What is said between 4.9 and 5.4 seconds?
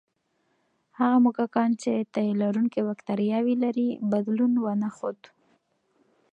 ښود.